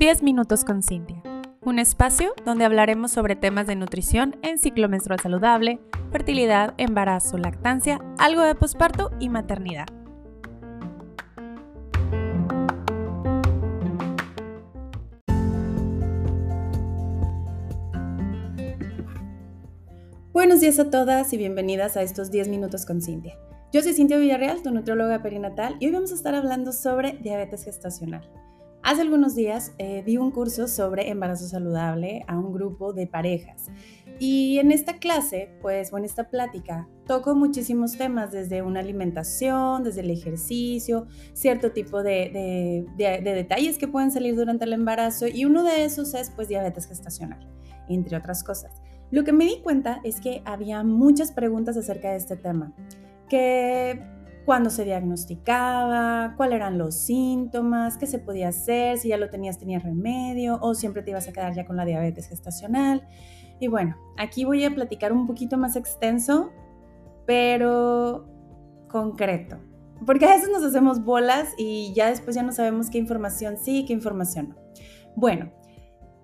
[0.00, 1.22] 10 minutos con Cintia,
[1.60, 5.78] un espacio donde hablaremos sobre temas de nutrición en ciclo menstrual saludable,
[6.10, 9.86] fertilidad, embarazo, lactancia, algo de posparto y maternidad.
[20.32, 23.38] Buenos días a todas y bienvenidas a estos 10 minutos con Cintia.
[23.72, 27.62] Yo soy Cintia Villarreal, tu nutrióloga perinatal, y hoy vamos a estar hablando sobre diabetes
[27.62, 28.28] gestacional.
[28.82, 33.68] Hace algunos días eh, di un curso sobre embarazo saludable a un grupo de parejas
[34.18, 39.84] y en esta clase, pues, o en esta plática, toco muchísimos temas desde una alimentación,
[39.84, 45.44] desde el ejercicio, cierto tipo de, de, detalles que pueden salir durante el embarazo y
[45.44, 47.48] uno de esos es, pues, diabetes gestacional,
[47.88, 48.82] entre otras cosas.
[49.12, 52.74] Lo que me di cuenta es que había muchas preguntas acerca de este tema,
[53.30, 54.04] que
[54.44, 59.58] cuándo se diagnosticaba, cuáles eran los síntomas, qué se podía hacer, si ya lo tenías,
[59.58, 63.06] tenías remedio o siempre te ibas a quedar ya con la diabetes gestacional.
[63.60, 66.50] Y bueno, aquí voy a platicar un poquito más extenso,
[67.26, 68.26] pero
[68.88, 69.58] concreto.
[70.04, 73.80] Porque a veces nos hacemos bolas y ya después ya no sabemos qué información sí
[73.80, 74.56] y qué información no.
[75.14, 75.52] Bueno,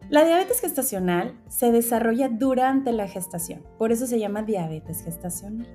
[0.09, 5.69] la diabetes gestacional se desarrolla durante la gestación, por eso se llama diabetes gestacional.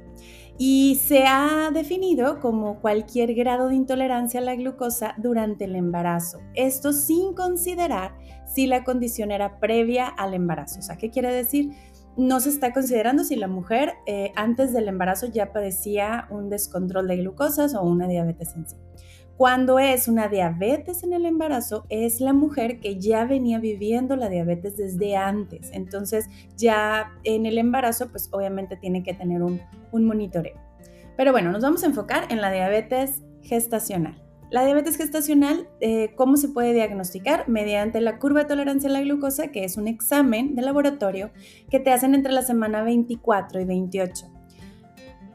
[0.57, 6.39] Y se ha definido como cualquier grado de intolerancia a la glucosa durante el embarazo.
[6.53, 10.79] Esto sin considerar si la condición era previa al embarazo.
[10.79, 11.72] O sea, ¿qué quiere decir?
[12.17, 17.07] No se está considerando si la mujer eh, antes del embarazo ya padecía un descontrol
[17.07, 18.75] de glucosas o una diabetes en sí.
[19.42, 24.30] Cuando es una diabetes en el embarazo, es la mujer que ya venía viviendo la
[24.30, 25.72] diabetes desde antes.
[25.73, 29.59] Entonces, ya en el embarazo, pues obviamente tiene que tener un,
[29.92, 30.62] monitoreo.
[31.17, 34.22] Pero bueno, nos vamos a enfocar en la diabetes gestacional.
[34.52, 37.50] La diabetes gestacional, eh, ¿cómo se puede diagnosticar?
[37.50, 41.31] Mediante la curva de tolerancia a la glucosa, que es un examen de laboratorio
[41.72, 44.41] que te hacen entre la semana 24 y 28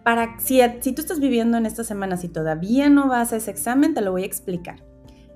[0.07, 3.51] para si, si tú estás viviendo en esta semana, si todavía no vas a ese
[3.51, 4.85] examen, te lo voy a explicar.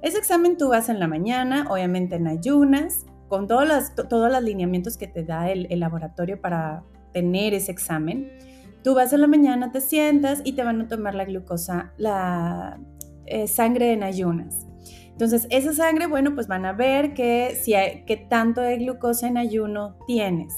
[0.01, 4.41] Ese examen tú vas en la mañana, obviamente en ayunas, con todos los, todos los
[4.41, 8.31] lineamientos que te da el, laboratorio para tener ese examen.
[8.85, 12.79] Tú vas en la mañana, te sientas y te van a tomar la glucosa, la
[13.27, 14.69] eh, sangre en ayunas.
[15.09, 19.27] Entonces, esa sangre, bueno, pues van a ver que, si hay, que tanto de glucosa
[19.27, 20.55] en ayuno tienes.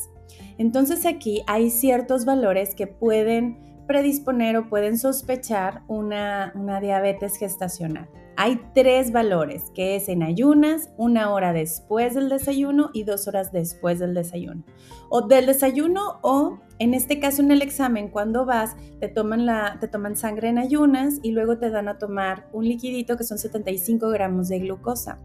[0.59, 8.09] Entonces aquí hay ciertos valores que pueden predisponer o pueden sospechar una, diabetes gestacional.
[8.37, 13.53] Hay tres valores, que es en ayunas, una hora después del desayuno y dos horas
[13.53, 14.65] después del desayuno.
[15.11, 19.77] O del desayuno o, en este caso en el examen, cuando vas, te toman, la,
[19.81, 23.39] te toman sangre en ayunas y luego te dan a tomar un liquidito que son
[23.39, 25.19] 75 gramos de glucosa.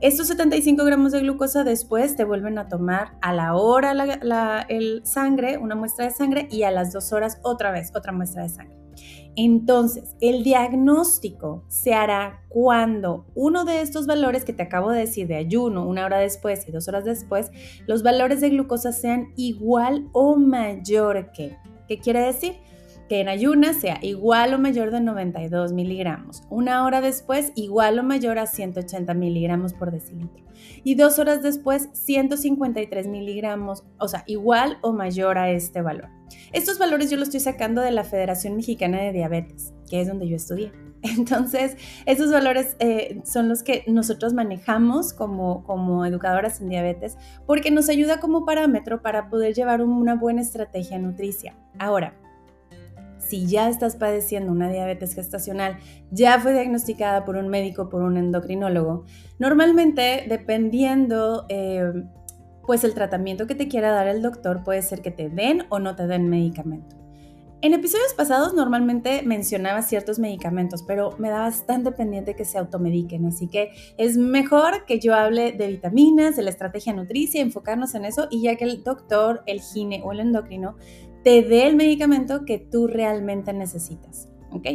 [0.00, 5.02] Estos 75 gramos de glucosa después te vuelven a tomar a la hora la, el
[5.04, 8.48] sangre, una muestra de sangre, y a las dos horas otra vez, otra muestra de
[8.48, 8.78] sangre.
[9.36, 15.26] Entonces, el diagnóstico se hará cuando uno de estos valores que te acabo de decir
[15.26, 17.50] de ayuno, una hora después y dos horas después,
[17.86, 21.58] los valores de glucosa sean igual o mayor que.
[21.88, 22.54] ¿Qué quiere decir?
[23.10, 28.04] Que en ayunas sea igual o mayor de 92 miligramos, una hora después igual o
[28.04, 30.44] mayor a 180 miligramos por decilitro
[30.84, 36.08] y dos horas después 153 miligramos, o sea, igual o mayor a este valor.
[36.52, 40.28] Estos valores yo los estoy sacando de la Federación Mexicana de Diabetes, que es donde
[40.28, 40.70] yo estudié.
[41.02, 47.72] Entonces, esos valores eh, son los que nosotros manejamos como, como educadoras en diabetes porque
[47.72, 51.56] nos ayuda como parámetro para poder llevar una buena estrategia nutricia.
[51.76, 52.14] Ahora,
[53.30, 55.78] si ya estás padeciendo una diabetes gestacional,
[56.10, 59.04] ya fue diagnosticada por un médico, por un endocrinólogo,
[59.38, 61.46] normalmente dependiendo...
[61.48, 61.92] Eh,
[62.66, 65.80] pues el tratamiento que te quiera dar el doctor puede ser que te den o
[65.80, 66.94] no te den medicamento.
[67.62, 73.26] En episodios pasados normalmente mencionaba ciertos medicamentos, pero me da bastante pendiente que se automediquen,
[73.26, 78.06] así que es mejor que yo hable de vitaminas, de la estrategia nutricia, enfocarnos en
[78.06, 80.76] eso y ya que el doctor, el gine o el endocrino
[81.22, 84.28] te dé el medicamento que tú realmente necesitas.
[84.50, 84.66] ¿Ok?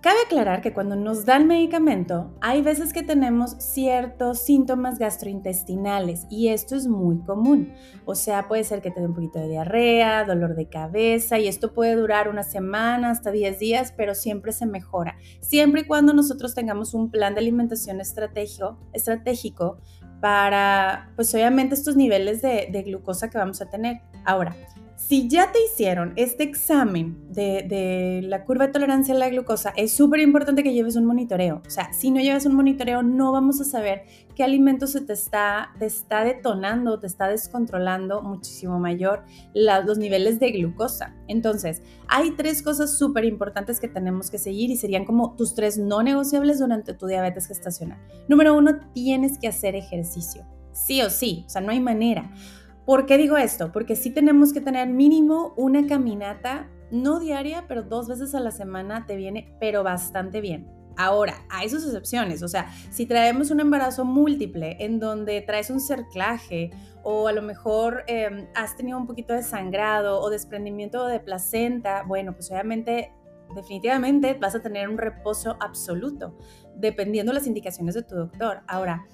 [0.00, 6.48] Cabe aclarar que cuando nos dan medicamento, hay veces que tenemos ciertos síntomas gastrointestinales y
[6.48, 7.72] esto es muy común.
[8.04, 11.48] O sea, puede ser que te dé un poquito de diarrea, dolor de cabeza y
[11.48, 15.16] esto puede durar una semana hasta 10 días, pero siempre se mejora.
[15.40, 19.78] Siempre y cuando nosotros tengamos un plan de alimentación estratégico,
[20.20, 24.00] para, pues obviamente, estos niveles de glucosa que vamos a tener.
[24.24, 24.54] Ahora,
[24.98, 29.92] Si ya te hicieron este examen de, la curva de tolerancia a la glucosa, es
[29.92, 31.62] súper importante que lleves un monitoreo.
[31.64, 34.02] O sea, si no llevas un monitoreo, no vamos a saber
[34.34, 39.22] qué alimento se te está, detonando, te está descontrolando muchísimo mayor
[39.54, 41.14] los niveles de glucosa.
[41.28, 45.78] Entonces, hay tres cosas súper importantes que tenemos que seguir y serían como tus tres
[45.78, 48.00] no negociables durante tu diabetes gestacional.
[48.26, 50.44] Número uno, tienes que hacer ejercicio.
[50.72, 52.32] Sí o sí, o sea, no hay manera.
[52.88, 53.70] ¿Por qué digo esto?
[53.70, 58.50] Porque sí tenemos que tener mínimo una caminata, no diaria, pero dos veces a la
[58.50, 60.70] semana te viene, pero bastante bien.
[60.96, 65.80] Ahora, hay sus excepciones, o sea, si traemos un embarazo múltiple en donde traes un
[65.80, 66.70] cerclaje
[67.02, 72.04] o a lo mejor em, has tenido un poquito de sangrado o desprendimiento de placenta,
[72.04, 73.12] bueno, pues obviamente
[73.54, 76.38] definitivamente vas a tener un reposo absoluto,
[76.74, 78.62] dependiendo las indicaciones de tu doctor.
[78.66, 79.06] Ahora,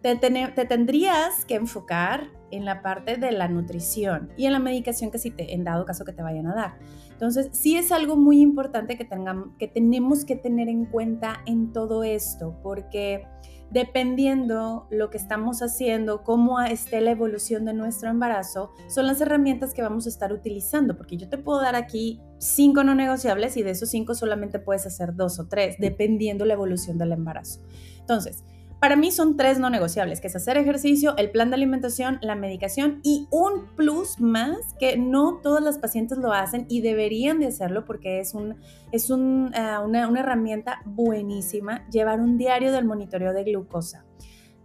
[0.00, 5.18] te, tendrías que enfocar en la parte de la nutrición y en la medicación que
[5.18, 6.78] si te, en dado caso que te vayan a dar.
[7.10, 11.72] Entonces, sí es algo muy importante que, tengamos, que tenemos que tener en cuenta en
[11.72, 13.26] todo esto, porque
[13.70, 19.74] dependiendo lo que estamos haciendo, cómo esté la evolución de nuestro embarazo, son las herramientas
[19.74, 23.62] que vamos a estar utilizando, porque yo te puedo dar aquí cinco no negociables y
[23.62, 27.60] de esos cinco solamente puedes hacer dos o tres, dependiendo la evolución del embarazo.
[27.98, 28.44] Entonces,
[28.80, 32.34] para mí son tres no negociables, que es hacer ejercicio, el plan de alimentación, la
[32.34, 37.46] medicación y un plus más que no todas las pacientes lo hacen y deberían de
[37.46, 38.56] hacerlo porque es, un,
[38.92, 44.04] es un, eh, una, una herramienta buenísima, llevar un diario del monitoreo de glucosa.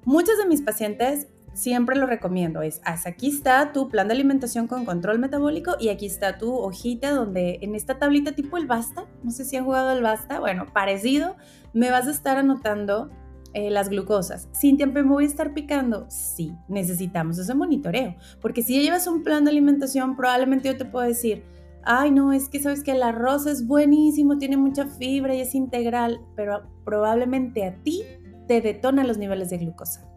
[0.04, 2.62] Muchas de mis pacientes siempre lo recomiendo.
[2.62, 7.12] Es, aquí está tu plan de alimentación con control metabólico y aquí está tu hojita
[7.12, 10.66] donde en esta tablita tipo el basta, no sé si han jugado el basta, bueno,
[10.74, 11.36] parecido,
[11.74, 13.10] me vas a estar anotando
[13.53, 14.48] eh, las glucosas.
[14.56, 16.06] ¿Cintia, me voy a estar picando?
[16.09, 20.86] Sí, necesitamos ese monitoreo, porque si ya llevas un plan de alimentación, probablemente yo te
[20.86, 21.44] puedo decir,
[21.83, 25.56] ay, no, es que sabes que el arroz es buenísimo, tiene mucha fibra y es
[25.56, 28.03] integral, pero probablemente a ti
[28.48, 30.07] te detona los niveles de glucosa.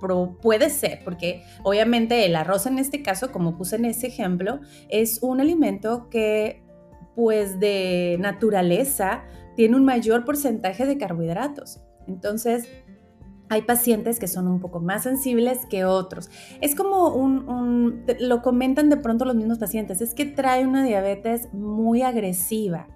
[0.00, 4.60] Pero puede ser, porque obviamente el arroz en este caso, como puse en ese ejemplo,
[4.88, 6.62] es un alimento que
[7.14, 9.24] pues de naturaleza
[9.56, 11.80] tiene un mayor porcentaje de carbohidratos.
[12.06, 12.68] Entonces,
[13.48, 16.30] hay pacientes que son un poco más sensibles que otros.
[16.60, 21.52] Es como un, lo comentan de pronto los mismos pacientes, es que trae una diabetes
[21.52, 22.88] muy agresiva.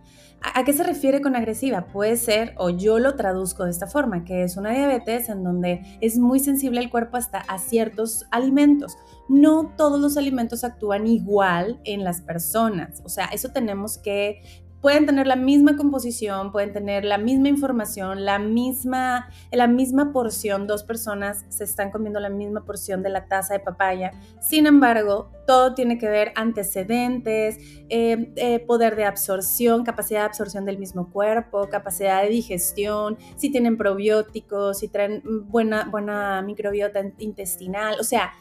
[0.42, 1.88] ¿A, qué se refiere con agresiva?
[1.88, 5.82] Puede ser, o yo lo traduzco de esta forma, que es una diabetes en donde
[6.00, 8.96] es muy sensible el cuerpo hasta a ciertos alimentos.
[9.28, 13.02] No todos los alimentos actúan igual en las personas.
[13.04, 14.40] O sea, eso tenemos que
[14.80, 20.66] pueden tener la misma composición, pueden tener la misma información, la misma, la misma porción,
[20.66, 24.12] dos personas se están comiendo la misma porción de la taza de papaya.
[24.40, 30.64] Sin embargo, todo tiene que ver antecedentes, eh, eh, poder de absorción, capacidad de absorción
[30.64, 37.96] del mismo cuerpo, capacidad de digestión, si tienen probióticos, si traen buena, buena microbiota intestinal,
[38.00, 38.32] o sea,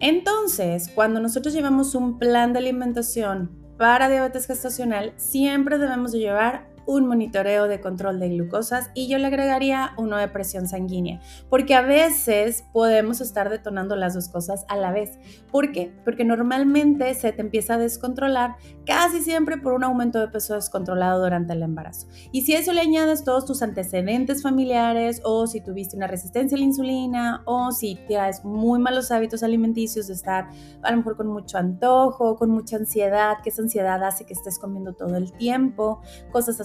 [0.00, 6.66] entonces, cuando nosotros llevamos un plan de alimentación para diabetes gestacional siempre debemos de llevar
[6.88, 11.20] un monitoreo de control de glucosas y yo le agregaría uno de presión sanguínea,
[11.50, 15.18] porque a veces podemos estar detonando las dos cosas a la vez.
[15.52, 15.92] ¿Por qué?
[16.02, 18.56] Porque normalmente se te empieza a descontrolar
[18.86, 22.08] casi siempre por un aumento de peso descontrolado durante el embarazo.
[22.32, 26.56] Y si a eso le añades todos tus antecedentes familiares o si tuviste una resistencia
[26.56, 30.48] a la insulina o si tienes muy malos hábitos alimenticios de estar
[30.82, 34.58] a lo mejor con mucho antojo, con mucha ansiedad, que esa ansiedad hace que estés
[34.58, 36.00] comiendo todo el tiempo,
[36.32, 36.58] cosas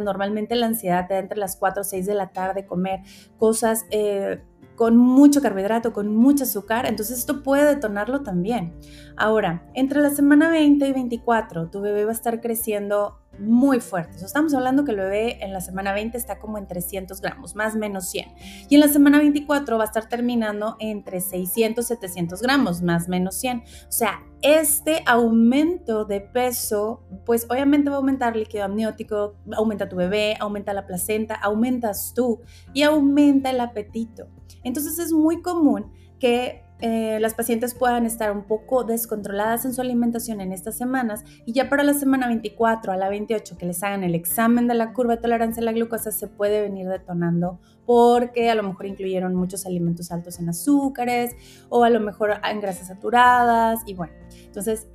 [0.00, 3.00] Normalmente la ansiedad te da entre las 4 o 6 de la tarde comer
[3.38, 4.42] cosas eh,
[4.76, 8.74] con mucho carbohidrato, con mucho azúcar, entonces esto puede detonarlo también.
[9.16, 14.24] Ahora, entre la semana 20 y 24, tu bebé va a estar creciendo muy fuerte.
[14.24, 17.74] estamos hablando que el bebé en la semana 20 está como en 300 gramos, más
[17.74, 18.34] o menos 100.
[18.68, 23.10] Y en la semana 24 va a estar terminando entre 600, 700 gramos, más o
[23.10, 23.58] menos 100.
[23.58, 29.88] O sea, este aumento de peso, pues obviamente va a aumentar el líquido amniótico, aumenta
[29.88, 32.40] tu bebé, aumenta la placenta, aumentas tú
[32.72, 34.28] y aumenta el apetito.
[34.62, 39.80] Entonces es muy común que eh, las pacientes puedan estar un poco descontroladas en su
[39.80, 43.82] alimentación en estas semanas y ya para la semana 24 a la 28 que les
[43.82, 47.60] hagan el examen de la curva de tolerancia a la glucosa se puede venir detonando
[47.86, 51.36] porque a lo mejor incluyeron muchos alimentos altos en azúcares
[51.68, 54.12] o a lo mejor en grasas saturadas y bueno,
[54.44, 54.88] entonces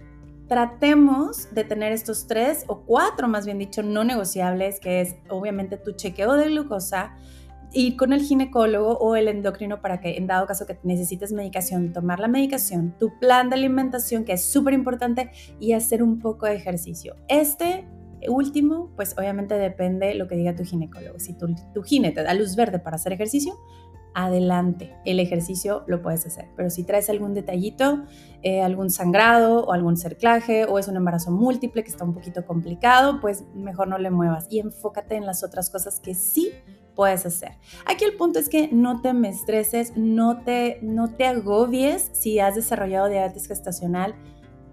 [0.49, 5.77] tratemos de tener estos tres o cuatro, más bien dicho, no negociables, que es obviamente
[5.77, 7.15] tu chequeo de glucosa,
[7.71, 11.93] ir con el ginecólogo o el endocrino para que en dado caso que necesites medicación,
[11.93, 16.45] tomar la medicación, tu plan de alimentación que es súper importante y hacer un poco
[16.45, 17.15] de ejercicio.
[17.27, 17.85] Este
[18.27, 21.19] último, pues obviamente depende lo que diga tu ginecólogo.
[21.19, 23.53] Si tu, tu gine te da luz verde para hacer ejercicio,
[24.13, 26.49] adelante, el ejercicio lo puedes hacer.
[26.55, 28.03] Pero si traes algún detallito,
[28.41, 32.45] eh, algún sangrado o algún cerclaje o es un embarazo múltiple que está un poquito
[32.45, 36.51] complicado, pues mejor no le muevas y enfócate en las otras cosas que sí
[36.99, 37.53] puedes hacer.
[37.85, 42.39] Aquí el punto es que no te me estreses, no te, no te agobies si
[42.39, 44.15] has desarrollado diabetes gestacional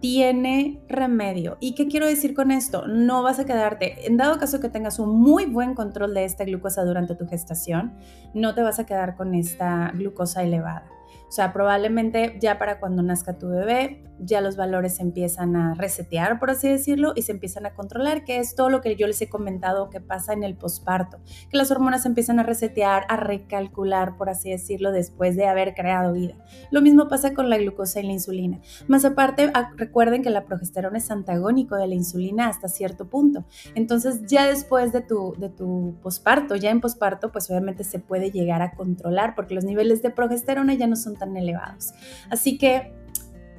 [0.00, 1.56] tiene remedio.
[1.60, 2.88] ¿Y qué quiero decir con esto?
[2.88, 6.44] No vas a quedarte, en dado caso que tengas un muy buen control de esta
[6.44, 7.94] glucosa durante tu gestación,
[8.34, 10.88] no te vas a quedar con esta glucosa elevada.
[11.28, 15.74] O sea, probablemente ya para cuando nazca tu bebé, ya los valores se empiezan a
[15.74, 19.06] resetear, por así decirlo, y se empiezan a controlar, que es todo lo que yo
[19.06, 21.18] les he comentado que pasa en el posparto,
[21.50, 25.74] que las hormonas se empiezan a resetear, a recalcular, por así decirlo, después de haber
[25.74, 26.34] creado vida.
[26.70, 28.60] Lo mismo pasa con la glucosa y la insulina.
[28.88, 33.44] Más aparte, ah, recuerden que la progesterona es antagónico de la insulina hasta cierto punto.
[33.74, 38.30] Entonces, ya después de tu, de tu posparto, ya en posparto, pues obviamente se puede
[38.30, 41.92] llegar a controlar porque los niveles de progesterona ya no son tan elevados.
[42.30, 42.92] Así que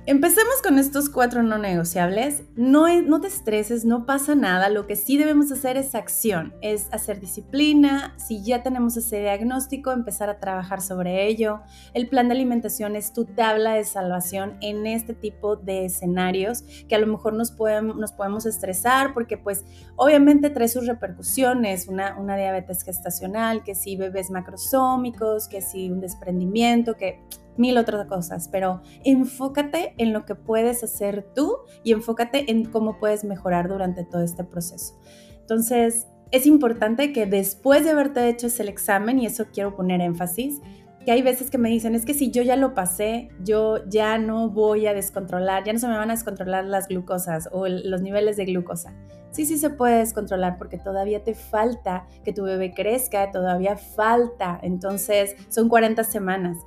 [0.10, 2.44] Empecemos con estos cuatro no negociables.
[2.56, 4.70] No, no te estreses, no pasa nada.
[4.70, 8.16] Lo que sí debemos hacer es acción, es hacer disciplina.
[8.16, 11.60] Si ya tenemos ese diagnóstico, empezar a trabajar sobre ello.
[11.94, 16.96] El plan de alimentación es tu tabla de salvación en este tipo de escenarios que
[16.96, 19.66] a lo mejor nos, nos podemos estresar porque pues
[19.98, 21.90] obviamente trae sus repercusiones.
[21.90, 27.20] Una, una diabetes gestacional, que si bebés macrosómicos, que si un desprendimiento, que
[27.58, 33.00] mil otras cosas, pero enfócate en lo que puedes hacer tú y enfócate en cómo
[33.00, 35.00] puedes mejorar durante todo este proceso.
[35.40, 40.62] Entonces, es importante que después de haberte hecho ese examen, y eso quiero poner énfasis,
[41.06, 44.18] que hay veces que me dicen, es que si yo ya lo pasé, yo ya
[44.18, 48.02] no voy a descontrolar, ya no se me van a descontrolar las glucosas o los
[48.02, 48.94] niveles de glucosa.
[49.32, 54.60] Sí, sí se puede descontrolar porque todavía te falta que tu bebé crezca, todavía falta.
[54.62, 56.58] Entonces, son 40 semanas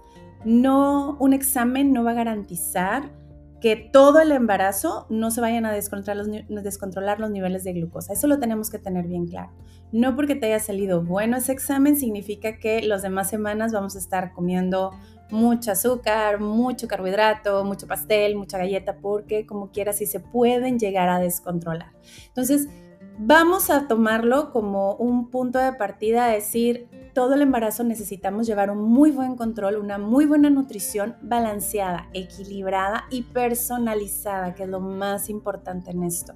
[0.45, 3.11] no, un examen no va a garantizar
[3.61, 8.15] que todo el embarazo no se vayan a descontrolar los, niveles de glucosa.
[8.15, 9.53] Eso lo tenemos que tener bien claro.
[9.93, 13.99] No porque te haya salido bueno ese examen significa que las demás semanas vamos a
[13.99, 14.93] estar comiendo
[15.31, 21.09] mucho azúcar, mucho carbohidrato, mucho pastel, mucha galleta, porque como quieras, sí se pueden llegar
[21.09, 21.93] a descontrolar.
[22.29, 22.69] Entonces,
[23.19, 28.71] vamos a tomarlo como un punto de partida, a decir, todo el embarazo necesitamos llevar
[28.71, 34.81] un muy buen control, una muy buena nutrición balanceada, equilibrada y personalizada, que es lo
[34.81, 36.35] más importante en esto.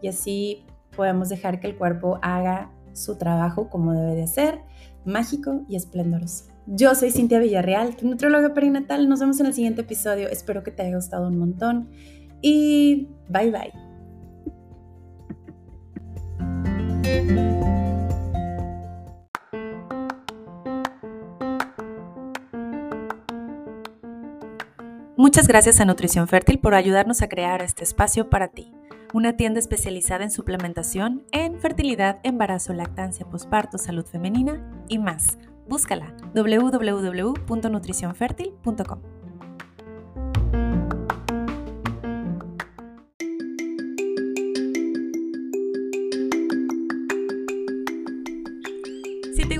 [0.00, 0.66] Y así
[0.96, 4.60] podemos dejar que el cuerpo haga su trabajo como debe de ser,
[5.04, 6.44] mágico y esplendoroso.
[6.66, 9.08] Yo soy Cintia Villarreal, tu nutrióloga perinatal.
[9.08, 10.28] Nos vemos en el siguiente episodio.
[10.28, 11.90] Espero que te haya gustado un montón.
[12.40, 13.91] Y bye bye.
[25.22, 28.72] Muchas gracias a Nutrición Fértil por ayudarnos a crear este espacio para ti,
[29.14, 35.38] una tienda especializada en suplementación en fertilidad, embarazo, lactancia, posparto, salud femenina y más.
[35.68, 39.11] Búscala www.nutricionfertil.com.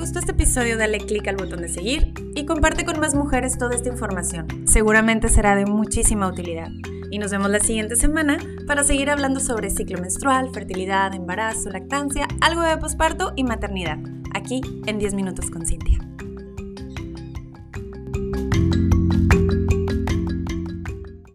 [0.02, 3.76] gustó este episodio, dale clic al botón de seguir y comparte con más mujeres toda
[3.76, 4.66] esta información.
[4.66, 6.70] Seguramente será de muchísima utilidad.
[7.12, 12.26] Y nos vemos la siguiente semana para seguir hablando sobre ciclo menstrual, fertilidad, embarazo, lactancia,
[12.40, 13.98] algo de posparto y maternidad,
[14.34, 16.01] aquí en 10 minutos con Cintia.